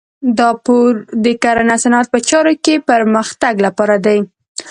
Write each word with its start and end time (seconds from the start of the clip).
دا 0.37 0.49
پور 0.65 0.91
د 1.23 1.27
کرنې 1.43 1.71
او 1.75 1.81
صنعت 1.83 2.07
په 2.13 2.19
چارو 2.29 2.53
کې 2.63 2.75
پرمختګ 2.89 3.53
لپاره 3.65 3.95
دی. 4.05 4.19